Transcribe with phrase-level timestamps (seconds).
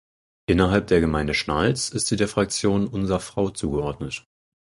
[0.47, 4.25] Innerhalb der Gemeinde Schnals ist sie der Fraktion Unser Frau zugeordnet.